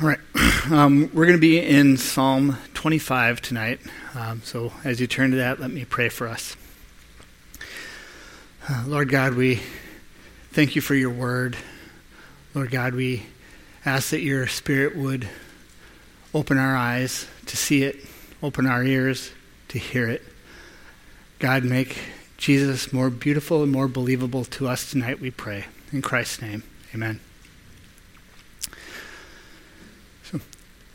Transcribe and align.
All 0.00 0.08
right. 0.08 0.18
Um, 0.70 1.10
we're 1.12 1.26
going 1.26 1.36
to 1.36 1.42
be 1.42 1.60
in 1.60 1.98
Psalm 1.98 2.56
25 2.72 3.42
tonight. 3.42 3.80
Um, 4.14 4.40
so 4.42 4.72
as 4.82 4.98
you 4.98 5.06
turn 5.06 5.32
to 5.32 5.36
that, 5.36 5.60
let 5.60 5.70
me 5.70 5.84
pray 5.84 6.08
for 6.08 6.26
us. 6.26 6.56
Uh, 8.66 8.84
Lord 8.86 9.10
God, 9.10 9.34
we 9.34 9.60
thank 10.52 10.74
you 10.74 10.80
for 10.80 10.94
your 10.94 11.10
word. 11.10 11.58
Lord 12.54 12.70
God, 12.70 12.94
we 12.94 13.26
ask 13.84 14.08
that 14.08 14.22
your 14.22 14.46
spirit 14.46 14.96
would 14.96 15.28
open 16.32 16.56
our 16.56 16.74
eyes 16.74 17.26
to 17.44 17.58
see 17.58 17.82
it, 17.82 17.96
open 18.42 18.66
our 18.66 18.82
ears 18.82 19.32
to 19.68 19.78
hear 19.78 20.08
it. 20.08 20.22
God, 21.40 21.62
make 21.62 21.98
Jesus 22.38 22.90
more 22.90 23.10
beautiful 23.10 23.62
and 23.62 23.70
more 23.70 23.86
believable 23.86 24.46
to 24.46 24.66
us 24.66 24.90
tonight, 24.90 25.20
we 25.20 25.30
pray. 25.30 25.66
In 25.92 26.00
Christ's 26.00 26.40
name, 26.40 26.62
amen. 26.94 27.20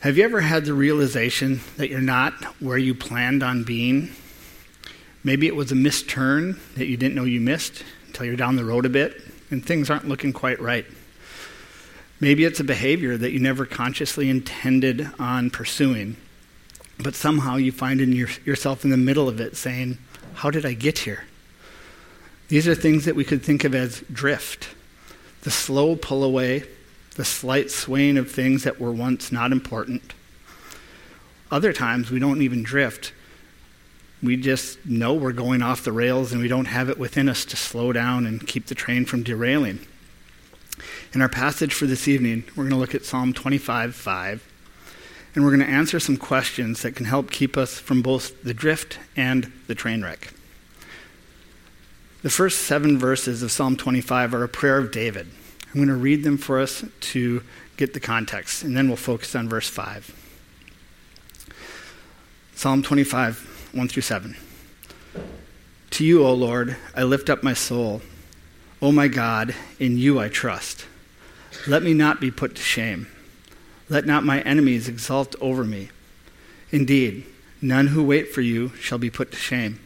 Have 0.01 0.17
you 0.17 0.23
ever 0.23 0.39
had 0.39 0.63
the 0.63 0.73
realization 0.73 1.59
that 1.75 1.89
you're 1.89 1.99
not 1.99 2.33
where 2.61 2.77
you 2.77 2.95
planned 2.95 3.43
on 3.43 3.65
being? 3.65 4.11
Maybe 5.25 5.45
it 5.45 5.57
was 5.57 5.73
a 5.73 5.75
missed 5.75 6.07
turn 6.07 6.57
that 6.77 6.85
you 6.85 6.95
didn't 6.95 7.15
know 7.15 7.25
you 7.25 7.41
missed 7.41 7.83
until 8.07 8.25
you're 8.25 8.37
down 8.37 8.55
the 8.55 8.63
road 8.63 8.85
a 8.85 8.89
bit 8.89 9.21
and 9.51 9.65
things 9.65 9.89
aren't 9.89 10.07
looking 10.07 10.31
quite 10.31 10.61
right. 10.61 10.85
Maybe 12.21 12.45
it's 12.45 12.61
a 12.61 12.63
behavior 12.63 13.17
that 13.17 13.31
you 13.31 13.39
never 13.39 13.65
consciously 13.65 14.29
intended 14.29 15.09
on 15.19 15.49
pursuing, 15.49 16.15
but 16.97 17.13
somehow 17.13 17.57
you 17.57 17.73
find 17.73 17.99
in 17.99 18.13
your, 18.13 18.29
yourself 18.45 18.85
in 18.85 18.91
the 18.91 18.97
middle 18.97 19.27
of 19.27 19.41
it 19.41 19.57
saying, 19.57 19.97
How 20.35 20.49
did 20.49 20.65
I 20.65 20.75
get 20.75 20.99
here? 20.99 21.25
These 22.47 22.69
are 22.69 22.75
things 22.75 23.03
that 23.03 23.17
we 23.17 23.25
could 23.25 23.43
think 23.43 23.65
of 23.65 23.75
as 23.75 24.01
drift 24.09 24.69
the 25.41 25.51
slow 25.51 25.97
pull 25.97 26.23
away 26.23 26.63
the 27.19 27.25
slight 27.25 27.69
swaying 27.69 28.15
of 28.15 28.31
things 28.31 28.63
that 28.63 28.79
were 28.79 28.93
once 28.93 29.29
not 29.29 29.51
important. 29.51 30.13
Other 31.51 31.73
times 31.73 32.09
we 32.09 32.17
don't 32.17 32.41
even 32.41 32.63
drift. 32.63 33.11
We 34.23 34.37
just 34.37 34.85
know 34.85 35.13
we're 35.13 35.33
going 35.33 35.61
off 35.61 35.83
the 35.83 35.91
rails 35.91 36.31
and 36.31 36.41
we 36.41 36.47
don't 36.47 36.67
have 36.67 36.89
it 36.89 36.97
within 36.97 37.27
us 37.27 37.43
to 37.43 37.57
slow 37.57 37.91
down 37.91 38.25
and 38.25 38.47
keep 38.47 38.67
the 38.67 38.73
train 38.73 39.03
from 39.03 39.23
derailing. 39.23 39.85
In 41.11 41.21
our 41.21 41.27
passage 41.27 41.73
for 41.73 41.87
this 41.87 42.07
evening, 42.07 42.45
we're 42.55 42.63
going 42.63 42.69
to 42.69 42.77
look 42.77 42.95
at 42.95 43.03
Psalm 43.03 43.33
25 43.33 43.95
5, 43.95 44.51
and 45.35 45.43
we're 45.43 45.53
going 45.53 45.67
to 45.67 45.73
answer 45.73 45.99
some 45.99 46.15
questions 46.15 46.83
that 46.83 46.95
can 46.95 47.05
help 47.05 47.31
keep 47.31 47.57
us 47.57 47.77
from 47.79 48.01
both 48.01 48.41
the 48.43 48.53
drift 48.53 48.97
and 49.17 49.51
the 49.67 49.75
train 49.75 50.01
wreck. 50.01 50.33
The 52.21 52.29
first 52.29 52.59
seven 52.59 52.97
verses 52.97 53.43
of 53.43 53.51
Psalm 53.51 53.75
25 53.75 54.33
are 54.33 54.45
a 54.45 54.47
prayer 54.47 54.77
of 54.77 54.93
David. 54.93 55.27
I'm 55.69 55.75
going 55.75 55.87
to 55.87 55.95
read 55.95 56.23
them 56.23 56.37
for 56.37 56.59
us 56.59 56.83
to 56.99 57.43
get 57.77 57.93
the 57.93 57.99
context, 57.99 58.63
and 58.63 58.75
then 58.75 58.87
we'll 58.87 58.97
focus 58.97 59.35
on 59.35 59.47
verse 59.47 59.69
5. 59.69 60.15
Psalm 62.55 62.83
25, 62.83 63.69
1 63.73 63.87
through 63.87 64.01
7. 64.01 64.35
To 65.91 66.05
you, 66.05 66.25
O 66.25 66.33
Lord, 66.33 66.75
I 66.95 67.03
lift 67.03 67.29
up 67.29 67.43
my 67.43 67.53
soul. 67.53 68.01
O 68.81 68.91
my 68.91 69.07
God, 69.07 69.53
in 69.79 69.97
you 69.97 70.19
I 70.19 70.27
trust. 70.27 70.85
Let 71.67 71.83
me 71.83 71.93
not 71.93 72.19
be 72.19 72.31
put 72.31 72.55
to 72.55 72.61
shame. 72.61 73.07
Let 73.89 74.05
not 74.05 74.23
my 74.23 74.41
enemies 74.41 74.87
exult 74.87 75.35
over 75.41 75.63
me. 75.63 75.89
Indeed, 76.71 77.25
none 77.61 77.87
who 77.87 78.03
wait 78.03 78.29
for 78.33 78.41
you 78.41 78.69
shall 78.79 78.97
be 78.97 79.09
put 79.09 79.31
to 79.31 79.37
shame. 79.37 79.79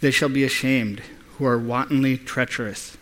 They 0.00 0.10
shall 0.10 0.28
be 0.28 0.44
ashamed 0.44 1.02
who 1.36 1.46
are 1.46 1.58
wantonly 1.58 2.18
treacherous. 2.18 2.96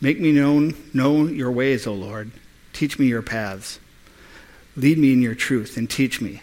Make 0.00 0.20
me 0.20 0.30
known, 0.32 0.74
know 0.94 1.26
your 1.26 1.50
ways, 1.50 1.86
O 1.86 1.92
Lord. 1.92 2.30
Teach 2.72 2.98
me 2.98 3.06
your 3.06 3.22
paths. 3.22 3.80
Lead 4.76 4.96
me 4.96 5.12
in 5.12 5.22
your 5.22 5.34
truth 5.34 5.76
and 5.76 5.90
teach 5.90 6.20
me, 6.20 6.40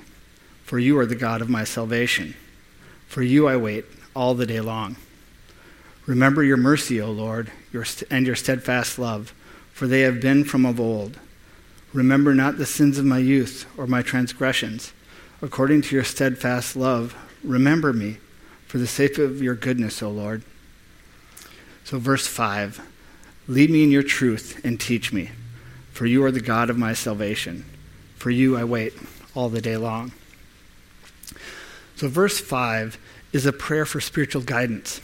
for 0.65 0.77
you 0.77 0.97
are 0.99 1.05
the 1.05 1.15
God 1.15 1.41
of 1.41 1.49
my 1.49 1.63
salvation. 1.63 2.35
For 3.07 3.23
you 3.23 3.47
I 3.47 3.55
wait 3.55 3.85
all 4.13 4.35
the 4.35 4.45
day 4.45 4.59
long. 4.59 4.97
Remember 6.05 6.43
your 6.43 6.57
mercy, 6.57 6.99
O 6.99 7.09
Lord, 7.09 7.49
your 7.71 7.85
st- 7.85 8.11
and 8.11 8.27
your 8.27 8.35
steadfast 8.35 8.99
love, 8.99 9.33
for 9.71 9.87
they 9.87 10.01
have 10.01 10.19
been 10.19 10.43
from 10.43 10.65
of 10.65 10.79
old. 10.79 11.17
Remember 11.93 12.35
not 12.35 12.57
the 12.57 12.65
sins 12.65 12.97
of 12.97 13.05
my 13.05 13.19
youth 13.19 13.65
or 13.77 13.87
my 13.87 14.01
transgressions. 14.01 14.91
According 15.41 15.83
to 15.83 15.95
your 15.95 16.03
steadfast 16.03 16.75
love, 16.75 17.15
remember 17.41 17.93
me 17.93 18.17
for 18.67 18.77
the 18.77 18.87
sake 18.87 19.17
of 19.17 19.41
your 19.41 19.55
goodness, 19.55 20.03
O 20.03 20.09
Lord. 20.09 20.43
So, 21.85 21.99
verse 21.99 22.27
5 22.27 22.81
Lead 23.47 23.69
me 23.69 23.83
in 23.83 23.91
your 23.91 24.03
truth 24.03 24.59
and 24.63 24.79
teach 24.79 25.13
me, 25.13 25.29
for 25.91 26.05
you 26.05 26.23
are 26.23 26.31
the 26.31 26.39
God 26.39 26.69
of 26.69 26.77
my 26.77 26.93
salvation. 26.93 27.65
For 28.15 28.31
you 28.31 28.57
I 28.57 28.63
wait 28.63 28.93
all 29.35 29.49
the 29.49 29.61
day 29.61 29.77
long. 29.77 30.13
So, 31.95 32.07
verse 32.07 32.39
5 32.39 32.97
is 33.33 33.45
a 33.45 33.53
prayer 33.53 33.85
for 33.85 34.01
spiritual 34.01 34.41
guidance. 34.41 34.99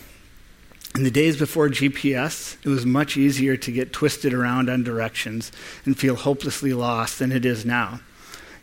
In 0.95 1.03
the 1.03 1.11
days 1.11 1.37
before 1.37 1.69
GPS, 1.69 2.57
it 2.65 2.69
was 2.69 2.85
much 2.85 3.15
easier 3.15 3.55
to 3.55 3.71
get 3.71 3.93
twisted 3.93 4.33
around 4.33 4.69
on 4.69 4.83
directions 4.83 5.51
and 5.85 5.97
feel 5.97 6.15
hopelessly 6.15 6.73
lost 6.73 7.19
than 7.19 7.31
it 7.31 7.45
is 7.45 7.63
now. 7.63 8.01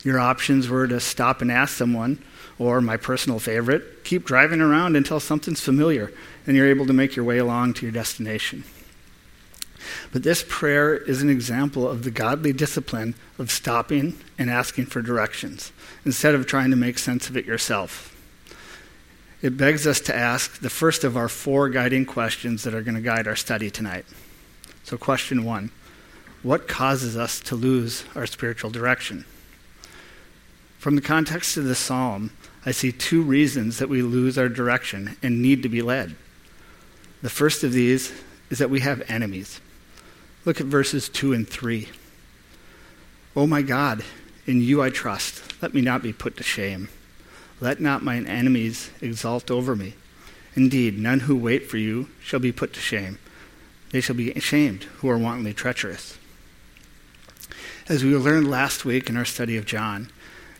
Your 0.03 0.19
options 0.19 0.67
were 0.67 0.87
to 0.87 0.99
stop 0.99 1.41
and 1.41 1.51
ask 1.51 1.75
someone, 1.75 2.21
or 2.59 2.81
my 2.81 2.97
personal 2.97 3.39
favorite, 3.39 4.03
keep 4.03 4.25
driving 4.25 4.61
around 4.61 4.95
until 4.95 5.19
something's 5.19 5.61
familiar 5.61 6.11
and 6.45 6.55
you're 6.55 6.69
able 6.69 6.85
to 6.85 6.93
make 6.93 7.15
your 7.15 7.25
way 7.25 7.37
along 7.37 7.73
to 7.75 7.85
your 7.85 7.91
destination. 7.91 8.63
But 10.11 10.23
this 10.23 10.43
prayer 10.47 10.95
is 10.95 11.21
an 11.21 11.29
example 11.29 11.87
of 11.87 12.03
the 12.03 12.11
godly 12.11 12.53
discipline 12.53 13.15
of 13.37 13.51
stopping 13.51 14.17
and 14.37 14.49
asking 14.49 14.87
for 14.87 15.01
directions 15.01 15.71
instead 16.05 16.35
of 16.35 16.45
trying 16.45 16.71
to 16.71 16.75
make 16.75 16.97
sense 16.97 17.29
of 17.29 17.37
it 17.37 17.45
yourself. 17.45 18.15
It 19.41 19.57
begs 19.57 19.87
us 19.87 20.01
to 20.01 20.15
ask 20.15 20.59
the 20.59 20.69
first 20.69 21.03
of 21.03 21.15
our 21.15 21.29
four 21.29 21.69
guiding 21.69 22.05
questions 22.05 22.63
that 22.63 22.73
are 22.73 22.81
going 22.81 22.95
to 22.95 23.01
guide 23.01 23.27
our 23.27 23.37
study 23.37 23.69
tonight. 23.69 24.05
So, 24.83 24.97
question 24.97 25.45
one 25.45 25.71
What 26.43 26.67
causes 26.67 27.15
us 27.15 27.39
to 27.41 27.55
lose 27.55 28.03
our 28.15 28.25
spiritual 28.25 28.69
direction? 28.69 29.25
From 30.77 30.95
the 30.95 31.01
context 31.01 31.57
of 31.57 31.65
this 31.65 31.79
psalm, 31.79 32.31
I 32.65 32.71
see 32.71 32.91
two 32.91 33.21
reasons 33.21 33.77
that 33.77 33.89
we 33.89 34.01
lose 34.01 34.37
our 34.37 34.49
direction 34.49 35.17
and 35.21 35.41
need 35.41 35.63
to 35.63 35.69
be 35.69 35.81
led. 35.81 36.15
The 37.21 37.29
first 37.29 37.63
of 37.63 37.73
these 37.73 38.13
is 38.49 38.59
that 38.59 38.69
we 38.69 38.79
have 38.81 39.09
enemies. 39.09 39.59
Look 40.49 40.59
at 40.59 40.65
verses 40.65 41.09
2 41.09 41.31
and 41.31 41.47
3. 41.47 41.87
Oh 43.35 43.45
my 43.45 43.61
God, 43.61 44.03
in 44.47 44.61
you 44.61 44.81
I 44.81 44.89
trust. 44.89 45.43
Let 45.61 45.75
me 45.75 45.81
not 45.81 46.01
be 46.01 46.11
put 46.11 46.37
to 46.37 46.43
shame. 46.43 46.89
Let 47.61 47.79
not 47.79 48.01
mine 48.01 48.25
enemies 48.25 48.89
exult 48.99 49.51
over 49.51 49.75
me. 49.75 49.93
Indeed, 50.55 50.97
none 50.97 51.19
who 51.19 51.37
wait 51.37 51.69
for 51.69 51.77
you 51.77 52.09
shall 52.19 52.39
be 52.39 52.51
put 52.51 52.73
to 52.73 52.79
shame. 52.79 53.19
They 53.91 54.01
shall 54.01 54.15
be 54.15 54.31
ashamed 54.31 54.85
who 54.85 55.09
are 55.09 55.19
wantonly 55.19 55.53
treacherous. 55.53 56.17
As 57.87 58.03
we 58.03 58.15
learned 58.15 58.49
last 58.49 58.85
week 58.85 59.07
in 59.07 59.17
our 59.17 59.25
study 59.25 59.55
of 59.55 59.67
John, 59.67 60.09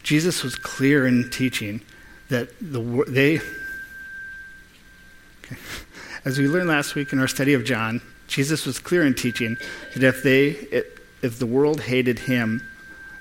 Jesus 0.03 0.43
was 0.43 0.53
clear 0.55 1.07
in 1.07 1.31
teaching 1.31 1.81
that 2.29 2.49
the, 2.61 3.05
they. 3.07 3.39
Okay. 5.45 5.57
As 6.25 6.37
we 6.37 6.47
learned 6.47 6.69
last 6.69 6.93
week 6.93 7.11
in 7.11 7.17
our 7.17 7.27
study 7.27 7.55
of 7.55 7.63
John, 7.63 8.03
Jesus 8.29 8.65
was 8.65 8.79
clear 8.79 9.05
in 9.05 9.15
teaching 9.15 9.57
that 9.95 10.03
if 10.03 10.23
they 10.23 10.49
if 11.21 11.39
the 11.39 11.45
world 11.45 11.81
hated 11.81 12.19
him, 12.19 12.65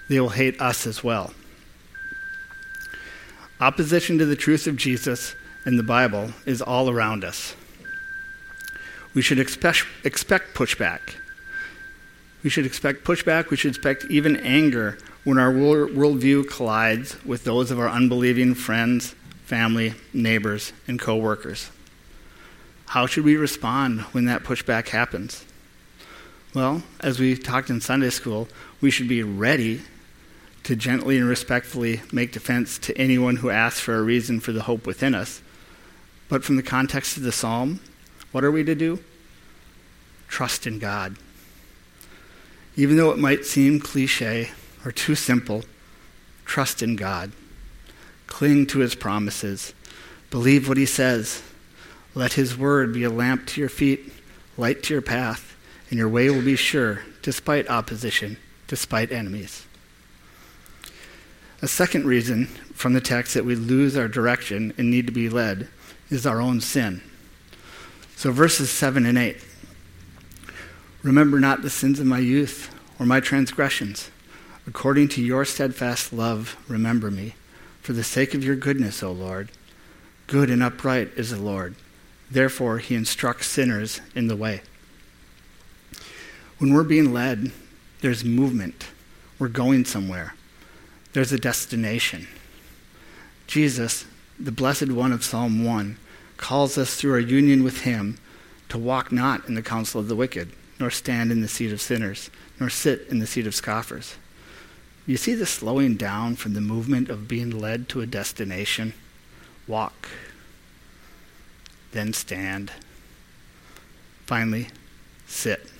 they 0.09 0.21
will 0.21 0.29
hate 0.29 0.61
us 0.61 0.87
as 0.87 1.03
well. 1.03 1.33
Opposition 3.61 4.19
to 4.19 4.25
the 4.25 4.37
truth 4.37 4.69
of 4.69 4.77
Jesus 4.77 5.35
and 5.65 5.79
the 5.79 5.83
Bible 5.83 6.31
is 6.47 6.63
all 6.63 6.89
around 6.89 7.25
us. 7.25 7.57
We 9.15 9.23
should 9.23 9.41
expect, 9.41 9.85
pushback. 10.05 11.01
We 12.45 12.51
should 12.51 12.67
expect 12.67 13.05
pushback. 13.05 13.51
We 13.51 13.57
should 13.57 13.75
expect 13.75 14.05
even 14.05 14.37
anger 14.37 14.97
when 15.25 15.39
our 15.39 15.53
worldview 15.53 16.49
collides 16.49 17.23
with 17.25 17.43
those 17.43 17.73
of 17.73 17.81
our 17.81 17.89
unbelieving 17.89 18.55
friends, 18.55 19.17
family, 19.45 19.95
neighbors, 20.13 20.73
and 20.87 21.01
coworkers. 21.01 21.71
How 22.89 23.05
should 23.05 23.25
we 23.25 23.37
respond 23.37 24.01
when 24.13 24.25
that 24.25 24.45
pushback 24.45 24.89
happens? 24.89 25.45
Well, 26.55 26.83
as 27.01 27.21
we 27.21 27.37
talked 27.37 27.69
in 27.69 27.83
Sunday 27.83 28.09
school, 28.09 28.49
we 28.81 28.91
should 28.91 29.09
be 29.09 29.23
ready 29.23 29.83
to 30.63 30.75
gently 30.75 31.19
and 31.19 31.29
respectfully 31.29 32.01
make 32.13 32.33
defense 32.33 32.79
to 32.79 32.97
anyone 32.97 33.37
who 33.37 33.51
asks 33.51 33.81
for 33.81 33.97
a 33.97 34.03
reason 34.03 34.41
for 34.41 34.53
the 34.53 34.63
hope 34.63 34.87
within 34.87 35.15
us. 35.15 35.43
But 36.31 36.45
from 36.45 36.57
the 36.57 36.63
context 36.63 37.19
of 37.19 37.25
the 37.25 37.33
psalm, 37.33 37.81
what 38.33 38.43
are 38.43 38.51
we 38.51 38.65
to 38.65 38.75
do? 38.75 39.01
Trust 40.27 40.67
in 40.67 40.79
God. 40.79 41.17
Even 42.75 42.97
though 42.97 43.11
it 43.11 43.19
might 43.19 43.45
seem 43.45 43.81
cliche 43.81 44.51
or 44.83 44.93
too 44.93 45.15
simple, 45.15 45.63
trust 46.47 46.83
in 46.83 46.97
God. 46.97 47.33
Cling 48.27 48.67
to 48.69 48.79
his 48.79 48.95
promises. 48.95 49.75
Believe 50.31 50.69
what 50.69 50.79
he 50.79 50.87
says. 50.87 51.43
Let 52.19 52.33
his 52.33 52.59
word 52.59 52.93
be 52.93 53.05
a 53.05 53.11
lamp 53.11 53.47
to 53.47 53.61
your 53.61 53.69
feet, 53.69 54.13
light 54.57 54.83
to 54.83 54.93
your 54.93 55.01
path, 55.01 55.55
and 55.89 56.01
your 56.01 56.09
way 56.09 56.29
will 56.29 56.43
be 56.43 56.57
sure, 56.57 57.03
despite 57.23 57.71
opposition, 57.71 58.39
despite 58.67 59.13
enemies. 59.13 59.67
A 61.63 61.69
second 61.69 62.07
reason 62.07 62.47
from 62.75 62.93
the 62.93 63.01
text 63.01 63.35
that 63.35 63.45
we 63.45 63.55
lose 63.55 63.97
our 63.97 64.09
direction 64.09 64.75
and 64.77 64.91
need 64.91 65.07
to 65.07 65.13
be 65.13 65.29
led 65.29 65.69
is 66.11 66.27
our 66.27 66.41
own 66.41 66.61
sin. 66.61 67.03
So, 68.17 68.33
verses 68.33 68.69
7 68.69 69.07
and 69.07 69.17
8 69.17 69.37
Remember 71.05 71.39
not 71.39 71.63
the 71.63 71.71
sins 71.71 72.01
of 72.01 72.07
my 72.07 72.19
youth 72.19 72.75
or 72.99 73.07
my 73.07 73.21
transgressions. 73.21 74.11
According 74.67 75.07
to 75.11 75.23
your 75.23 75.45
steadfast 75.45 76.13
love, 76.13 76.57
remember 76.67 77.13
me. 77.13 77.37
For 77.81 77.93
the 77.93 78.03
sake 78.03 78.35
of 78.35 78.43
your 78.43 78.57
goodness, 78.57 79.05
O 79.05 79.13
Lord. 79.13 79.51
Good 80.27 80.51
and 80.51 80.65
upright 80.65 81.13
is 81.15 81.31
the 81.31 81.41
Lord. 81.41 81.77
Therefore, 82.31 82.79
he 82.79 82.95
instructs 82.95 83.47
sinners 83.47 84.01
in 84.15 84.27
the 84.27 84.37
way. 84.37 84.63
When 86.59 86.75
we're 86.75 86.85
being 86.85 87.13
led, 87.13 87.53
there's 88.01 88.25
movement. 88.25 88.89
We're 89.39 89.49
going 89.49 89.85
somewhere. 89.85 90.35
There's 91.13 91.33
a 91.33 91.39
destination. 91.39 92.29
Jesus, 93.47 94.05
the 94.39 94.53
Blessed 94.53 94.91
One 94.91 95.13
of 95.13 95.25
Psalm 95.25 95.65
1, 95.65 95.97
calls 96.37 96.77
us 96.77 96.97
through 96.97 97.13
our 97.13 97.19
union 97.19 97.65
with 97.65 97.83
him 97.83 98.19
to 98.69 98.79
walk 98.79 99.11
not 99.11 99.49
in 99.49 99.55
the 99.55 99.63
counsel 99.63 100.01
of 100.01 100.09
the 100.09 100.17
wicked, 100.17 100.53
nor 100.79 100.91
stand 100.91 101.33
in 101.33 101.41
the 101.41 101.49
seat 101.49 101.73
of 101.73 101.81
sinners, 101.81 102.31
nor 102.61 102.69
sit 102.69 103.07
in 103.09 103.19
the 103.19 103.27
seat 103.27 103.47
of 103.47 103.55
scoffers. 103.55 104.17
You 105.07 105.17
see 105.17 105.35
the 105.35 105.47
slowing 105.47 105.97
down 105.97 106.37
from 106.37 106.53
the 106.55 106.61
movement 106.61 107.09
of 107.09 107.29
being 107.29 107.51
led 107.51 107.89
to 107.89 108.03
a 108.03 108.07
destination? 108.07 108.93
Walk, 109.67 110.09
then 111.93 112.13
stand. 112.13 112.73
Finally, 114.27 114.69
sit. 115.27 115.71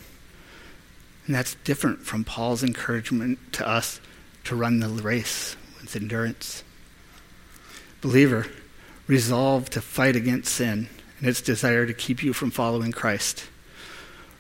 And 1.27 1.35
that's 1.35 1.57
different 1.57 2.01
from 2.05 2.25
Paul's 2.25 2.63
encouragement 2.63 3.39
to 3.53 3.69
us 3.69 4.01
to 4.45 4.57
run 4.57 4.81
the 4.81 4.89
race 4.89 5.57
with 5.81 5.95
endurance. 5.95 6.65
Believer, 8.01 8.47
resolve 9.07 9.69
to 9.71 9.81
fight 9.81 10.17
against 10.17 10.55
sin 10.55 10.89
and 11.19 11.29
its 11.29 11.43
desire 11.43 11.87
to 11.87 11.93
keep 11.93 12.23
you 12.23 12.33
from 12.33 12.51
following 12.51 12.93
Christ. 12.93 13.45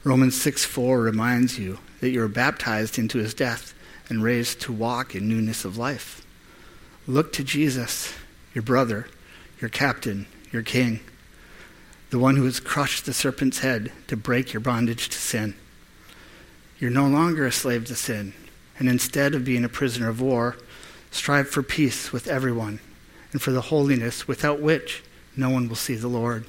Romans 0.04 0.40
6 0.40 0.64
4 0.64 1.00
reminds 1.00 1.58
you 1.58 1.78
that 2.00 2.10
you 2.10 2.22
are 2.22 2.28
baptized 2.28 2.98
into 2.98 3.18
his 3.18 3.34
death 3.34 3.74
and 4.08 4.22
raised 4.22 4.60
to 4.62 4.72
walk 4.72 5.14
in 5.14 5.28
newness 5.28 5.64
of 5.64 5.76
life. 5.76 6.24
Look 7.06 7.32
to 7.34 7.44
Jesus, 7.44 8.14
your 8.54 8.62
brother, 8.62 9.08
your 9.60 9.68
captain, 9.68 10.26
your 10.52 10.62
king, 10.62 11.00
the 12.10 12.18
one 12.18 12.36
who 12.36 12.44
has 12.44 12.60
crushed 12.60 13.06
the 13.06 13.12
serpent's 13.12 13.60
head 13.60 13.92
to 14.06 14.16
break 14.16 14.52
your 14.52 14.60
bondage 14.60 15.08
to 15.08 15.18
sin. 15.18 15.54
You're 16.78 16.90
no 16.90 17.06
longer 17.06 17.46
a 17.46 17.52
slave 17.52 17.84
to 17.86 17.94
sin, 17.94 18.32
and 18.78 18.88
instead 18.88 19.34
of 19.34 19.44
being 19.44 19.64
a 19.64 19.68
prisoner 19.68 20.08
of 20.08 20.20
war, 20.20 20.56
strive 21.10 21.48
for 21.48 21.62
peace 21.62 22.12
with 22.12 22.28
everyone 22.28 22.80
and 23.32 23.42
for 23.42 23.50
the 23.50 23.62
holiness 23.62 24.26
without 24.26 24.60
which 24.60 25.02
no 25.36 25.50
one 25.50 25.68
will 25.68 25.76
see 25.76 25.94
the 25.94 26.08
Lord. 26.08 26.44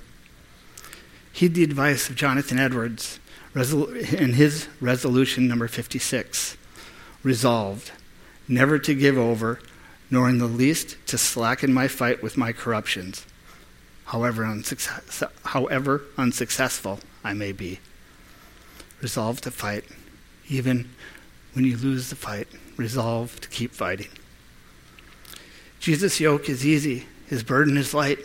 Heed 1.31 1.56
the 1.56 1.63
advice 1.63 2.09
of 2.09 2.15
Jonathan 2.15 2.59
Edwards 2.59 3.19
in 3.56 4.33
his 4.33 4.67
resolution 4.79 5.47
number 5.47 5.67
56 5.67 6.57
resolved 7.23 7.91
never 8.47 8.79
to 8.79 8.95
give 8.95 9.17
over, 9.17 9.59
nor 10.09 10.29
in 10.29 10.39
the 10.39 10.47
least 10.47 10.97
to 11.07 11.17
slacken 11.17 11.73
my 11.73 11.88
fight 11.88 12.23
with 12.23 12.38
my 12.38 12.51
corruptions, 12.51 13.25
however, 14.09 14.44
unsuccess- 14.44 15.23
however 15.45 16.01
unsuccessful 16.17 17.00
I 17.23 17.33
may 17.33 17.51
be. 17.51 17.79
Resolve 19.01 19.39
to 19.41 19.51
fight, 19.51 19.85
even 20.50 20.89
when 21.53 21.63
you 21.63 21.77
lose 21.77 22.09
the 22.09 22.15
fight. 22.15 22.47
Resolve 22.75 23.39
to 23.41 23.47
keep 23.50 23.71
fighting. 23.71 24.09
Jesus' 25.79 26.19
yoke 26.19 26.50
is 26.50 26.65
easy, 26.65 27.06
his 27.27 27.44
burden 27.44 27.77
is 27.77 27.94
light. 27.94 28.17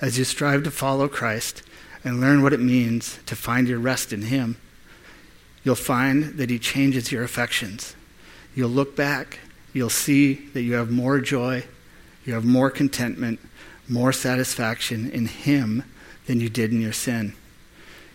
As 0.00 0.16
you 0.16 0.24
strive 0.24 0.62
to 0.64 0.70
follow 0.70 1.06
Christ 1.06 1.62
and 2.02 2.20
learn 2.20 2.42
what 2.42 2.54
it 2.54 2.60
means 2.60 3.18
to 3.26 3.36
find 3.36 3.68
your 3.68 3.80
rest 3.80 4.10
in 4.12 4.22
him, 4.22 4.56
you'll 5.64 5.74
find 5.74 6.38
that 6.38 6.48
he 6.48 6.58
changes 6.58 7.12
your 7.12 7.24
affections. 7.24 7.94
You'll 8.54 8.70
look 8.70 8.96
back, 8.96 9.40
you'll 9.74 9.90
see 9.90 10.34
that 10.54 10.62
you 10.62 10.74
have 10.74 10.90
more 10.90 11.20
joy, 11.20 11.64
you 12.24 12.32
have 12.32 12.44
more 12.44 12.70
contentment, 12.70 13.38
more 13.88 14.12
satisfaction 14.12 15.10
in 15.10 15.26
him 15.26 15.84
than 16.26 16.40
you 16.40 16.48
did 16.48 16.72
in 16.72 16.80
your 16.80 16.92
sin. 16.92 17.34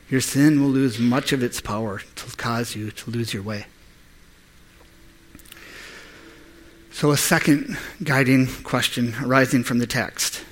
Your 0.10 0.22
sin 0.22 0.62
will 0.62 0.70
lose 0.70 1.00
much 1.00 1.34
of 1.34 1.42
its 1.42 1.60
power 1.60 2.02
to 2.16 2.38
cause 2.38 2.76
you 2.76 2.92
to 2.92 3.10
lose 3.10 3.34
your 3.34 3.44
way. 3.44 3.66
So, 6.92 7.12
a 7.12 7.18
second 7.18 7.78
guiding 8.04 8.48
question 8.64 9.16
arising 9.24 9.64
from 9.64 9.80
the 9.80 9.88
text 9.88 10.44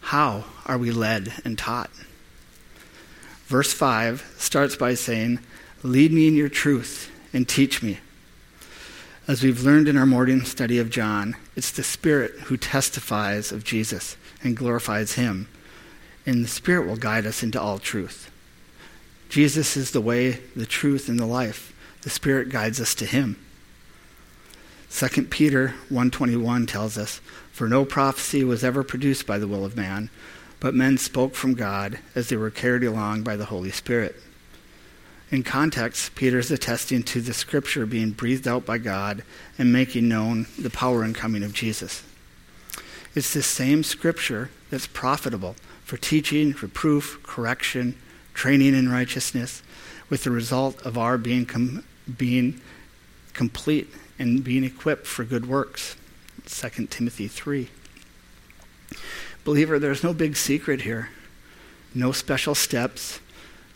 How 0.00 0.46
are 0.64 0.78
we 0.78 0.90
led 0.90 1.34
and 1.44 1.58
taught? 1.58 1.90
Verse 3.46 3.72
5 3.72 4.34
starts 4.38 4.74
by 4.74 4.94
saying, 4.94 5.40
Lead 5.82 6.12
me 6.12 6.26
in 6.26 6.34
your 6.34 6.48
truth 6.48 7.12
and 7.32 7.46
teach 7.46 7.82
me. 7.82 7.98
As 9.28 9.42
we've 9.42 9.64
learned 9.64 9.88
in 9.88 9.96
our 9.96 10.06
morning 10.06 10.44
study 10.44 10.78
of 10.78 10.88
John, 10.88 11.34
it's 11.56 11.72
the 11.72 11.82
Spirit 11.82 12.30
who 12.42 12.56
testifies 12.56 13.50
of 13.50 13.64
Jesus 13.64 14.16
and 14.44 14.56
glorifies 14.56 15.14
him, 15.14 15.48
and 16.24 16.44
the 16.44 16.48
Spirit 16.48 16.86
will 16.86 16.94
guide 16.94 17.26
us 17.26 17.42
into 17.42 17.60
all 17.60 17.80
truth. 17.80 18.30
Jesus 19.28 19.76
is 19.76 19.90
the 19.90 20.00
way, 20.00 20.42
the 20.54 20.64
truth, 20.64 21.08
and 21.08 21.18
the 21.18 21.26
life. 21.26 21.72
The 22.02 22.10
Spirit 22.10 22.50
guides 22.50 22.80
us 22.80 22.94
to 22.94 23.04
him. 23.04 23.34
2 24.90 25.28
Peter 25.28 25.74
1:21 25.88 26.64
tells 26.64 26.96
us, 26.96 27.20
"For 27.52 27.68
no 27.68 27.84
prophecy 27.84 28.44
was 28.44 28.62
ever 28.62 28.84
produced 28.84 29.26
by 29.26 29.40
the 29.40 29.48
will 29.48 29.64
of 29.64 29.76
man, 29.76 30.08
but 30.60 30.72
men 30.72 30.98
spoke 30.98 31.34
from 31.34 31.54
God 31.54 31.98
as 32.14 32.28
they 32.28 32.36
were 32.36 32.50
carried 32.50 32.84
along 32.84 33.24
by 33.24 33.34
the 33.34 33.46
Holy 33.46 33.72
Spirit." 33.72 34.22
In 35.30 35.42
context, 35.42 36.14
Peter 36.14 36.38
is 36.38 36.52
attesting 36.52 37.02
to 37.04 37.20
the 37.20 37.34
scripture 37.34 37.84
being 37.84 38.10
breathed 38.10 38.46
out 38.46 38.64
by 38.64 38.78
God 38.78 39.24
and 39.58 39.72
making 39.72 40.08
known 40.08 40.46
the 40.58 40.70
power 40.70 41.02
and 41.02 41.14
coming 41.14 41.42
of 41.42 41.52
Jesus. 41.52 42.04
It's 43.14 43.32
the 43.32 43.42
same 43.42 43.82
scripture 43.82 44.50
that's 44.70 44.86
profitable 44.86 45.56
for 45.82 45.96
teaching, 45.96 46.54
reproof, 46.60 47.20
correction, 47.24 47.96
training 48.34 48.74
in 48.74 48.90
righteousness, 48.90 49.62
with 50.08 50.22
the 50.22 50.30
result 50.30 50.80
of 50.82 50.96
our 50.96 51.18
being, 51.18 51.46
com- 51.46 51.82
being 52.16 52.60
complete 53.32 53.88
and 54.18 54.44
being 54.44 54.62
equipped 54.62 55.06
for 55.06 55.24
good 55.24 55.46
works. 55.46 55.96
2 56.46 56.86
Timothy 56.86 57.26
3. 57.26 57.68
Believer, 59.44 59.78
there's 59.78 60.04
no 60.04 60.12
big 60.12 60.36
secret 60.36 60.82
here, 60.82 61.10
no 61.94 62.12
special 62.12 62.54
steps. 62.54 63.20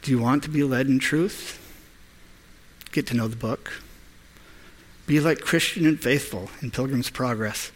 Do 0.03 0.11
you 0.11 0.19
want 0.19 0.43
to 0.45 0.49
be 0.49 0.63
led 0.63 0.87
in 0.87 0.99
truth? 0.99 1.59
Get 2.93 3.07
to 3.09 3.15
know 3.15 3.29
the 3.29 3.37
book. 3.37 3.83
Be 5.07 5.21
like 5.21 5.41
Christian 5.41 5.87
and 5.87 6.01
faithful 6.01 6.51
in 6.63 6.71
Pilgrim's 6.71 7.11
Progress. 7.11 7.71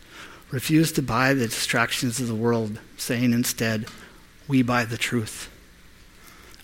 Refuse 0.50 0.93
to 0.93 1.02
buy 1.02 1.35
the 1.35 1.47
distractions 1.47 2.21
of 2.21 2.28
the 2.28 2.35
world, 2.35 2.78
saying 2.97 3.33
instead, 3.33 3.87
We 4.49 4.62
buy 4.62 4.85
the 4.85 4.97
truth. 4.97 5.50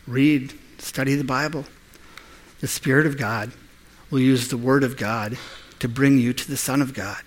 Read, 0.07 0.55
study 0.79 1.15
the 1.15 1.25
Bible. 1.25 1.67
The 2.61 2.69
Spirit 2.69 3.07
of 3.07 3.19
God 3.19 3.53
will 4.11 4.21
use 4.21 4.49
the 4.49 4.57
Word 4.57 4.83
of 4.83 4.97
God 4.97 5.37
to 5.79 5.89
bring 5.89 6.19
you 6.19 6.33
to 6.33 6.49
the 6.49 6.57
Son 6.57 6.81
of 6.81 6.95
God. 6.95 7.23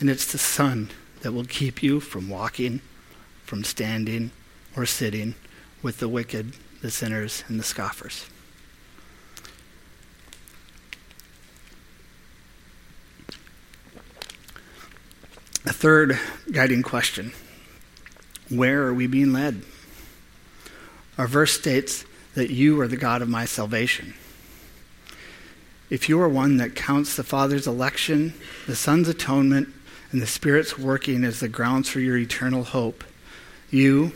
And 0.00 0.08
it's 0.08 0.30
the 0.30 0.38
Son 0.38 0.90
that 1.20 1.32
will 1.32 1.44
keep 1.44 1.82
you 1.82 2.00
from 2.00 2.28
walking, 2.28 2.80
from 3.44 3.64
standing, 3.64 4.30
or 4.76 4.86
sitting 4.86 5.34
with 5.82 5.98
the 5.98 6.08
wicked, 6.08 6.54
the 6.84 6.90
sinners, 6.90 7.42
and 7.48 7.58
the 7.58 7.64
scoffers. 7.64 8.26
A 15.64 15.72
third 15.72 16.18
guiding 16.52 16.82
question 16.82 17.32
Where 18.50 18.82
are 18.82 18.92
we 18.92 19.06
being 19.06 19.32
led? 19.32 19.62
Our 21.16 21.26
verse 21.26 21.52
states 21.52 22.04
that 22.34 22.50
you 22.50 22.78
are 22.82 22.88
the 22.88 22.98
God 22.98 23.22
of 23.22 23.30
my 23.30 23.46
salvation. 23.46 24.12
If 25.88 26.10
you 26.10 26.20
are 26.20 26.28
one 26.28 26.58
that 26.58 26.76
counts 26.76 27.16
the 27.16 27.24
Father's 27.24 27.66
election, 27.66 28.34
the 28.66 28.76
Son's 28.76 29.08
atonement, 29.08 29.70
and 30.12 30.20
the 30.20 30.26
Spirit's 30.26 30.78
working 30.78 31.24
as 31.24 31.40
the 31.40 31.48
grounds 31.48 31.88
for 31.88 32.00
your 32.00 32.18
eternal 32.18 32.62
hope, 32.62 33.04
you, 33.70 34.12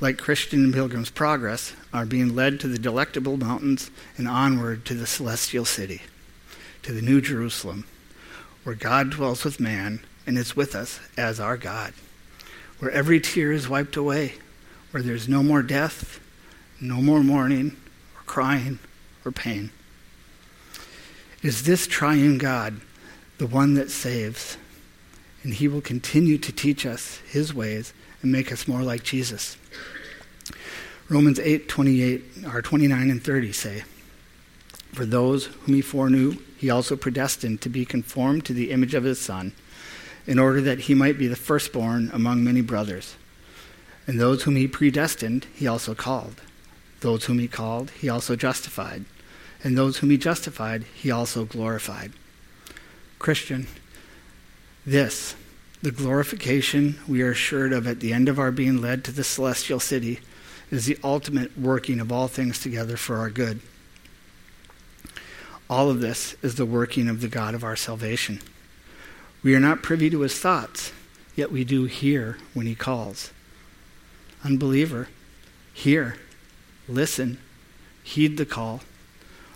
like 0.00 0.18
Christian 0.18 0.72
Pilgrim's 0.72 1.10
Progress, 1.10 1.72
are 1.92 2.04
being 2.04 2.34
led 2.34 2.60
to 2.60 2.68
the 2.68 2.78
delectable 2.78 3.36
mountains 3.36 3.90
and 4.18 4.28
onward 4.28 4.84
to 4.84 4.94
the 4.94 5.06
celestial 5.06 5.64
city, 5.64 6.02
to 6.82 6.92
the 6.92 7.00
New 7.02 7.20
Jerusalem, 7.20 7.86
where 8.62 8.74
God 8.74 9.10
dwells 9.10 9.44
with 9.44 9.60
man 9.60 10.00
and 10.26 10.36
is 10.36 10.54
with 10.54 10.74
us 10.74 11.00
as 11.16 11.40
our 11.40 11.56
God, 11.56 11.94
where 12.78 12.90
every 12.90 13.20
tear 13.20 13.52
is 13.52 13.68
wiped 13.68 13.96
away, 13.96 14.34
where 14.90 15.02
there's 15.02 15.28
no 15.28 15.42
more 15.42 15.62
death, 15.62 16.20
no 16.80 17.00
more 17.00 17.22
mourning, 17.22 17.76
or 18.16 18.22
crying, 18.26 18.78
or 19.24 19.32
pain. 19.32 19.70
Is 21.42 21.62
this 21.62 21.86
triune 21.86 22.38
God 22.38 22.80
the 23.38 23.46
one 23.46 23.74
that 23.74 23.90
saves? 23.90 24.58
And 25.46 25.54
he 25.54 25.68
will 25.68 25.80
continue 25.80 26.36
to 26.38 26.50
teach 26.50 26.84
us 26.84 27.18
his 27.18 27.54
ways 27.54 27.94
and 28.20 28.32
make 28.32 28.50
us 28.50 28.66
more 28.66 28.82
like 28.82 29.04
Jesus. 29.04 29.56
Romans 31.08 31.38
8, 31.38 31.68
28, 31.68 32.24
or 32.52 32.60
29 32.60 33.10
and 33.10 33.22
30 33.22 33.52
say, 33.52 33.84
For 34.92 35.06
those 35.06 35.46
whom 35.46 35.76
he 35.76 35.82
foreknew, 35.82 36.38
he 36.58 36.68
also 36.68 36.96
predestined 36.96 37.60
to 37.60 37.68
be 37.68 37.84
conformed 37.84 38.44
to 38.46 38.52
the 38.52 38.72
image 38.72 38.92
of 38.92 39.04
his 39.04 39.20
Son, 39.20 39.52
in 40.26 40.40
order 40.40 40.60
that 40.62 40.80
he 40.80 40.94
might 40.94 41.16
be 41.16 41.28
the 41.28 41.36
firstborn 41.36 42.10
among 42.12 42.42
many 42.42 42.60
brothers. 42.60 43.14
And 44.08 44.18
those 44.18 44.42
whom 44.42 44.56
he 44.56 44.66
predestined, 44.66 45.46
he 45.54 45.68
also 45.68 45.94
called. 45.94 46.40
Those 47.02 47.26
whom 47.26 47.38
he 47.38 47.46
called, 47.46 47.92
he 47.92 48.08
also 48.08 48.34
justified. 48.34 49.04
And 49.62 49.78
those 49.78 49.98
whom 49.98 50.10
he 50.10 50.18
justified, 50.18 50.82
he 50.92 51.12
also 51.12 51.44
glorified. 51.44 52.10
Christian, 53.20 53.68
this, 54.86 55.34
the 55.82 55.90
glorification 55.90 56.98
we 57.06 57.20
are 57.20 57.32
assured 57.32 57.72
of 57.72 57.86
at 57.86 58.00
the 58.00 58.12
end 58.12 58.28
of 58.28 58.38
our 58.38 58.52
being 58.52 58.80
led 58.80 59.04
to 59.04 59.12
the 59.12 59.24
celestial 59.24 59.80
city, 59.80 60.20
is 60.70 60.86
the 60.86 60.98
ultimate 61.04 61.58
working 61.58 62.00
of 62.00 62.10
all 62.10 62.28
things 62.28 62.60
together 62.60 62.96
for 62.96 63.16
our 63.16 63.30
good. 63.30 63.60
All 65.68 65.90
of 65.90 66.00
this 66.00 66.36
is 66.42 66.54
the 66.54 66.66
working 66.66 67.08
of 67.08 67.20
the 67.20 67.28
God 67.28 67.54
of 67.54 67.64
our 67.64 67.76
salvation. 67.76 68.40
We 69.42 69.54
are 69.54 69.60
not 69.60 69.82
privy 69.82 70.08
to 70.10 70.20
his 70.20 70.38
thoughts, 70.38 70.92
yet 71.34 71.52
we 71.52 71.64
do 71.64 71.84
hear 71.84 72.38
when 72.54 72.66
he 72.66 72.74
calls. 72.74 73.32
Unbeliever, 74.44 75.08
hear, 75.74 76.16
listen, 76.88 77.38
heed 78.02 78.36
the 78.36 78.46
call, 78.46 78.82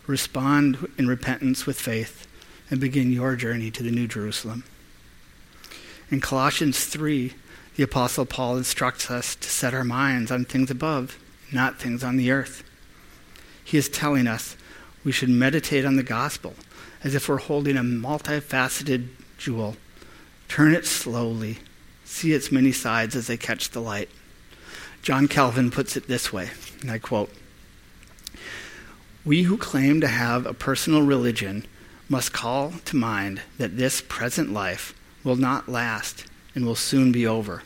respond 0.06 0.90
in 0.98 1.06
repentance 1.06 1.66
with 1.66 1.80
faith, 1.80 2.26
and 2.68 2.80
begin 2.80 3.12
your 3.12 3.36
journey 3.36 3.70
to 3.70 3.82
the 3.82 3.90
New 3.90 4.08
Jerusalem. 4.08 4.64
In 6.10 6.20
Colossians 6.20 6.86
3, 6.86 7.34
the 7.76 7.84
Apostle 7.84 8.26
Paul 8.26 8.56
instructs 8.56 9.12
us 9.12 9.36
to 9.36 9.48
set 9.48 9.72
our 9.72 9.84
minds 9.84 10.32
on 10.32 10.44
things 10.44 10.68
above, 10.68 11.16
not 11.52 11.78
things 11.78 12.02
on 12.02 12.16
the 12.16 12.32
earth. 12.32 12.64
He 13.64 13.78
is 13.78 13.88
telling 13.88 14.26
us 14.26 14.56
we 15.04 15.12
should 15.12 15.28
meditate 15.28 15.84
on 15.84 15.94
the 15.94 16.02
gospel 16.02 16.54
as 17.04 17.14
if 17.14 17.28
we're 17.28 17.38
holding 17.38 17.76
a 17.76 17.82
multifaceted 17.82 19.06
jewel. 19.38 19.76
Turn 20.48 20.74
it 20.74 20.84
slowly, 20.84 21.58
see 22.04 22.32
its 22.32 22.50
many 22.50 22.72
sides 22.72 23.14
as 23.14 23.28
they 23.28 23.36
catch 23.36 23.70
the 23.70 23.80
light. 23.80 24.10
John 25.02 25.28
Calvin 25.28 25.70
puts 25.70 25.96
it 25.96 26.08
this 26.08 26.32
way, 26.32 26.50
and 26.80 26.90
I 26.90 26.98
quote 26.98 27.30
We 29.24 29.44
who 29.44 29.56
claim 29.56 30.00
to 30.00 30.08
have 30.08 30.44
a 30.44 30.54
personal 30.54 31.02
religion 31.02 31.66
must 32.08 32.32
call 32.32 32.72
to 32.86 32.96
mind 32.96 33.42
that 33.58 33.76
this 33.76 34.00
present 34.00 34.52
life 34.52 34.92
will 35.24 35.36
not 35.36 35.68
last 35.68 36.26
and 36.54 36.64
will 36.64 36.74
soon 36.74 37.12
be 37.12 37.26
over. 37.26 37.62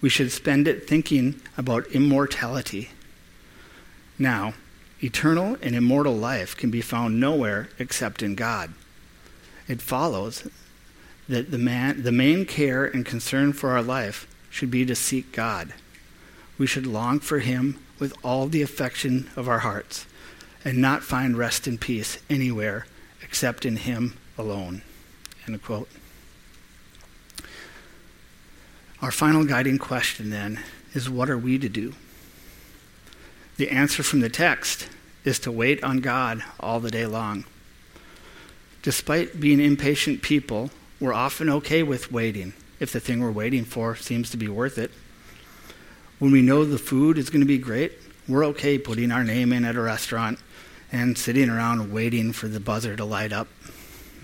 We 0.00 0.08
should 0.08 0.32
spend 0.32 0.66
it 0.66 0.88
thinking 0.88 1.40
about 1.56 1.86
immortality. 1.88 2.90
Now, 4.18 4.54
eternal 5.02 5.56
and 5.62 5.74
immortal 5.74 6.16
life 6.16 6.56
can 6.56 6.70
be 6.70 6.80
found 6.80 7.20
nowhere 7.20 7.68
except 7.78 8.22
in 8.22 8.34
God. 8.34 8.72
It 9.68 9.82
follows 9.82 10.48
that 11.28 11.50
the, 11.50 11.58
man, 11.58 12.02
the 12.02 12.12
main 12.12 12.44
care 12.44 12.84
and 12.84 13.06
concern 13.06 13.52
for 13.52 13.70
our 13.70 13.82
life 13.82 14.26
should 14.50 14.70
be 14.70 14.84
to 14.84 14.94
seek 14.94 15.32
God. 15.32 15.72
We 16.58 16.66
should 16.66 16.86
long 16.86 17.20
for 17.20 17.38
Him 17.38 17.78
with 17.98 18.14
all 18.24 18.48
the 18.48 18.62
affection 18.62 19.30
of 19.36 19.48
our 19.48 19.60
hearts 19.60 20.06
and 20.64 20.78
not 20.78 21.02
find 21.02 21.38
rest 21.38 21.66
and 21.66 21.80
peace 21.80 22.18
anywhere 22.28 22.86
except 23.22 23.64
in 23.64 23.76
Him 23.76 24.18
alone. 24.36 24.82
End 25.46 25.62
quote. 25.62 25.88
Our 29.02 29.10
final 29.10 29.44
guiding 29.44 29.78
question 29.78 30.28
then 30.28 30.60
is 30.92 31.08
what 31.08 31.30
are 31.30 31.38
we 31.38 31.58
to 31.58 31.70
do? 31.70 31.94
The 33.56 33.70
answer 33.70 34.02
from 34.02 34.20
the 34.20 34.28
text 34.28 34.88
is 35.24 35.38
to 35.40 35.50
wait 35.50 35.82
on 35.82 36.00
God 36.00 36.42
all 36.58 36.80
the 36.80 36.90
day 36.90 37.06
long. 37.06 37.44
Despite 38.82 39.40
being 39.40 39.58
impatient 39.58 40.20
people, 40.20 40.70
we're 40.98 41.14
often 41.14 41.48
okay 41.48 41.82
with 41.82 42.12
waiting 42.12 42.52
if 42.78 42.92
the 42.92 43.00
thing 43.00 43.22
we're 43.22 43.30
waiting 43.30 43.64
for 43.64 43.96
seems 43.96 44.30
to 44.30 44.36
be 44.36 44.48
worth 44.48 44.76
it. 44.76 44.90
When 46.18 46.30
we 46.30 46.42
know 46.42 46.66
the 46.66 46.78
food 46.78 47.16
is 47.16 47.30
going 47.30 47.40
to 47.40 47.46
be 47.46 47.58
great, 47.58 47.92
we're 48.28 48.44
okay 48.46 48.76
putting 48.76 49.10
our 49.10 49.24
name 49.24 49.50
in 49.54 49.64
at 49.64 49.76
a 49.76 49.80
restaurant 49.80 50.38
and 50.92 51.16
sitting 51.16 51.48
around 51.48 51.90
waiting 51.90 52.32
for 52.32 52.48
the 52.48 52.60
buzzer 52.60 52.96
to 52.96 53.04
light 53.06 53.32
up 53.32 53.48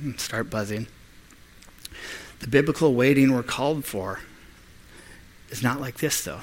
and 0.02 0.21
start 0.21 0.50
buzzing. 0.50 0.87
The 2.40 2.49
biblical 2.49 2.95
waiting 2.95 3.33
we're 3.33 3.42
called 3.42 3.87
for 3.87 4.21
is 5.50 5.62
not 5.62 5.81
like 5.81 5.99
this, 5.99 6.23
though. 6.25 6.41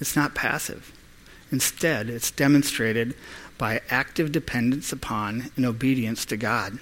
It's 0.00 0.16
not 0.16 0.34
passive. 0.34 0.92
Instead, 1.52 2.08
it's 2.08 2.30
demonstrated 2.30 3.14
by 3.58 3.82
active 3.90 4.32
dependence 4.32 4.92
upon 4.92 5.50
and 5.56 5.66
obedience 5.66 6.24
to 6.26 6.36
God. 6.36 6.78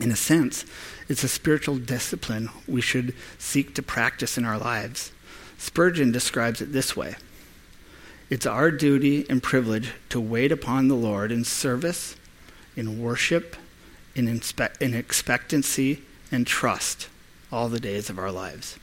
In 0.00 0.10
a 0.10 0.16
sense, 0.16 0.64
it's 1.08 1.22
a 1.24 1.28
spiritual 1.28 1.78
discipline 1.78 2.50
we 2.66 2.80
should 2.80 3.14
seek 3.38 3.74
to 3.74 3.82
practice 3.82 4.36
in 4.36 4.44
our 4.44 4.58
lives. 4.58 5.12
Spurgeon 5.58 6.12
describes 6.12 6.60
it 6.60 6.72
this 6.72 6.96
way 6.96 7.16
It's 8.28 8.46
our 8.46 8.70
duty 8.70 9.24
and 9.30 9.42
privilege 9.42 9.92
to 10.10 10.20
wait 10.20 10.52
upon 10.52 10.88
the 10.88 10.94
Lord 10.94 11.30
in 11.30 11.44
service, 11.44 12.16
in 12.74 13.00
worship, 13.00 13.56
in, 14.14 14.26
inspe- 14.26 14.80
in 14.80 14.94
expectancy, 14.94 16.02
and 16.32 16.46
trust 16.46 17.08
all 17.52 17.68
the 17.68 17.80
days 17.80 18.10
of 18.10 18.18
our 18.18 18.32
lives. 18.32 18.78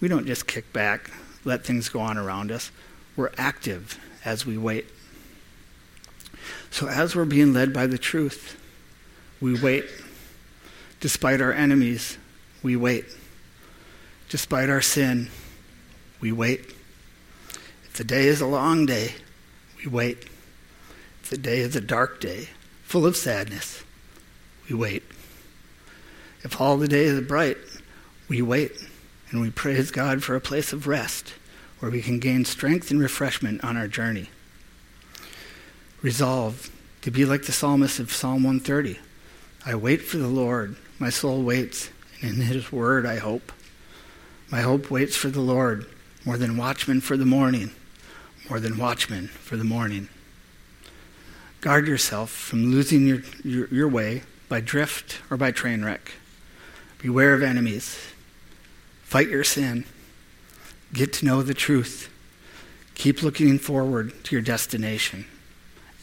We 0.00 0.08
don't 0.08 0.26
just 0.26 0.46
kick 0.46 0.72
back, 0.72 1.10
let 1.44 1.64
things 1.64 1.88
go 1.88 2.00
on 2.00 2.18
around 2.18 2.52
us. 2.52 2.70
We're 3.16 3.32
active 3.38 3.98
as 4.24 4.44
we 4.44 4.58
wait. 4.58 4.86
So, 6.70 6.88
as 6.88 7.16
we're 7.16 7.24
being 7.24 7.54
led 7.54 7.72
by 7.72 7.86
the 7.86 7.96
truth, 7.96 8.60
we 9.40 9.58
wait. 9.58 9.86
Despite 11.00 11.40
our 11.40 11.52
enemies, 11.52 12.18
we 12.62 12.76
wait. 12.76 13.06
Despite 14.28 14.68
our 14.68 14.82
sin, 14.82 15.28
we 16.20 16.32
wait. 16.32 16.74
If 17.84 17.94
the 17.94 18.04
day 18.04 18.26
is 18.26 18.40
a 18.40 18.46
long 18.46 18.84
day, 18.84 19.14
we 19.78 19.90
wait. 19.90 20.26
If 21.22 21.30
the 21.30 21.38
day 21.38 21.60
is 21.60 21.74
a 21.74 21.80
dark 21.80 22.20
day, 22.20 22.48
full 22.82 23.06
of 23.06 23.16
sadness, 23.16 23.82
we 24.68 24.76
wait. 24.76 25.02
If 26.42 26.60
all 26.60 26.76
the 26.76 26.88
day 26.88 27.04
is 27.04 27.20
bright, 27.26 27.56
we 28.28 28.42
wait 28.42 28.72
and 29.30 29.40
we 29.40 29.50
praise 29.50 29.90
God 29.90 30.22
for 30.22 30.34
a 30.34 30.40
place 30.40 30.72
of 30.72 30.86
rest 30.86 31.34
where 31.78 31.90
we 31.90 32.02
can 32.02 32.18
gain 32.18 32.44
strength 32.44 32.90
and 32.90 33.00
refreshment 33.00 33.62
on 33.62 33.76
our 33.76 33.88
journey. 33.88 34.30
Resolve 36.02 36.70
to 37.02 37.10
be 37.10 37.24
like 37.24 37.44
the 37.44 37.52
psalmist 37.52 37.98
of 37.98 38.12
Psalm 38.12 38.42
130. 38.42 38.98
I 39.64 39.74
wait 39.74 40.02
for 40.02 40.18
the 40.18 40.28
Lord. 40.28 40.76
My 40.98 41.10
soul 41.10 41.42
waits, 41.42 41.90
and 42.22 42.38
in 42.38 42.42
his 42.42 42.72
word 42.72 43.04
I 43.04 43.16
hope. 43.16 43.52
My 44.50 44.60
hope 44.60 44.90
waits 44.90 45.16
for 45.16 45.28
the 45.28 45.40
Lord 45.40 45.86
more 46.24 46.36
than 46.36 46.56
watchmen 46.56 47.00
for 47.00 47.16
the 47.16 47.26
morning, 47.26 47.70
more 48.48 48.60
than 48.60 48.78
watchmen 48.78 49.28
for 49.28 49.56
the 49.56 49.64
morning. 49.64 50.08
Guard 51.60 51.86
yourself 51.86 52.30
from 52.30 52.70
losing 52.70 53.06
your, 53.06 53.22
your, 53.44 53.68
your 53.68 53.88
way 53.88 54.22
by 54.48 54.60
drift 54.60 55.20
or 55.30 55.36
by 55.36 55.50
train 55.50 55.84
wreck. 55.84 56.12
Beware 56.98 57.34
of 57.34 57.42
enemies. 57.42 57.98
Fight 59.06 59.28
your 59.28 59.44
sin. 59.44 59.84
Get 60.92 61.12
to 61.14 61.24
know 61.24 61.40
the 61.40 61.54
truth. 61.54 62.10
Keep 62.96 63.22
looking 63.22 63.56
forward 63.56 64.12
to 64.24 64.34
your 64.34 64.42
destination. 64.42 65.26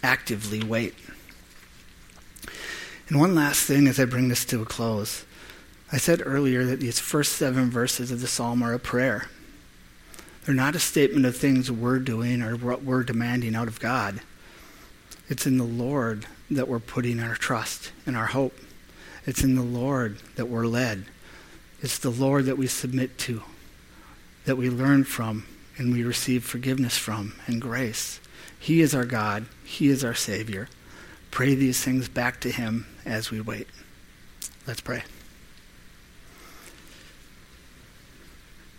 Actively 0.02 0.64
wait. 0.64 0.96
And 3.10 3.20
one 3.20 3.36
last 3.36 3.66
thing 3.66 3.88
as 3.88 4.00
I 4.00 4.06
bring 4.06 4.30
this 4.30 4.46
to 4.46 4.62
a 4.62 4.66
close. 4.66 5.26
I 5.92 5.98
said 5.98 6.22
earlier 6.26 6.64
that 6.64 6.80
these 6.80 6.98
first 6.98 7.34
seven 7.34 7.70
verses 7.70 8.10
of 8.10 8.22
the 8.22 8.28
psalm 8.28 8.64
are 8.64 8.74
a 8.74 8.80
prayer. 8.80 9.28
They're 10.46 10.56
not 10.56 10.78
a 10.78 10.80
statement 10.80 11.26
of 11.26 11.36
things 11.36 11.70
we're 11.70 12.00
doing 12.00 12.42
or 12.42 12.56
what 12.56 12.84
we're 12.84 13.04
demanding 13.04 13.54
out 13.54 13.68
of 13.68 13.82
God. 13.82 14.22
It's 15.28 15.46
in 15.46 15.58
the 15.58 15.66
Lord 15.66 16.26
that 16.50 16.70
we're 16.70 16.80
putting 16.80 17.20
our 17.20 17.36
trust 17.36 17.92
and 18.06 18.16
our 18.16 18.28
hope. 18.28 18.58
It's 19.26 19.44
in 19.44 19.56
the 19.56 19.62
Lord 19.62 20.20
that 20.36 20.46
we're 20.46 20.68
led. 20.68 21.04
It's 21.84 21.98
the 21.98 22.10
Lord 22.10 22.46
that 22.46 22.58
we 22.58 22.68
submit 22.68 23.18
to, 23.20 23.44
that 24.46 24.56
we 24.56 24.70
learn 24.70 25.04
from, 25.04 25.46
and 25.78 25.92
we 25.92 26.02
receive 26.02 26.46
forgiveness 26.46 26.98
from 26.98 27.34
and 27.46 27.62
grace. 27.62 28.22
He 28.58 28.80
is 28.80 28.96
our 28.96 29.04
God. 29.04 29.48
He 29.66 29.90
is 29.90 30.02
our 30.02 30.14
Savior. 30.14 30.70
Pray 31.30 31.56
these 31.56 31.84
things 31.84 32.08
back 32.08 32.40
to 32.40 32.52
Him 32.52 32.88
as 33.06 33.32
we 33.32 33.42
wait. 33.42 33.68
Let's 34.66 34.80
pray. 34.80 35.04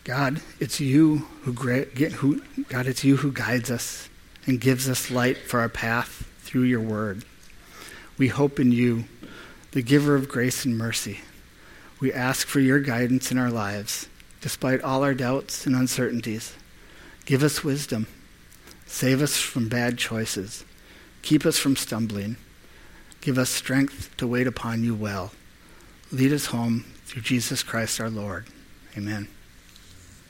God, 0.04 0.40
it's 0.58 0.80
you 0.80 1.26
who, 1.42 1.52
who 1.52 2.42
God, 2.70 2.86
it's 2.86 3.04
you 3.04 3.18
who 3.18 3.32
guides 3.32 3.70
us 3.70 4.08
and 4.46 4.58
gives 4.58 4.88
us 4.88 5.10
light 5.10 5.36
for 5.36 5.60
our 5.60 5.68
path 5.68 6.26
through 6.38 6.62
your 6.62 6.80
word. 6.80 7.24
We 8.16 8.28
hope 8.28 8.58
in 8.58 8.72
you, 8.72 9.04
the 9.72 9.82
giver 9.82 10.14
of 10.14 10.26
grace 10.26 10.64
and 10.64 10.78
mercy. 10.78 11.20
We 12.04 12.12
ask 12.12 12.46
for 12.46 12.60
your 12.60 12.80
guidance 12.80 13.32
in 13.32 13.38
our 13.38 13.50
lives, 13.50 14.10
despite 14.42 14.82
all 14.82 15.02
our 15.02 15.14
doubts 15.14 15.64
and 15.64 15.74
uncertainties. 15.74 16.52
Give 17.24 17.42
us 17.42 17.64
wisdom. 17.64 18.08
Save 18.84 19.22
us 19.22 19.38
from 19.38 19.70
bad 19.70 19.96
choices. 19.96 20.66
Keep 21.22 21.46
us 21.46 21.58
from 21.58 21.76
stumbling. 21.76 22.36
Give 23.22 23.38
us 23.38 23.48
strength 23.48 24.14
to 24.18 24.26
wait 24.26 24.46
upon 24.46 24.84
you 24.84 24.94
well. 24.94 25.32
Lead 26.12 26.34
us 26.34 26.48
home 26.48 26.84
through 27.06 27.22
Jesus 27.22 27.62
Christ 27.62 27.98
our 27.98 28.10
Lord. 28.10 28.48
Amen. 28.98 29.28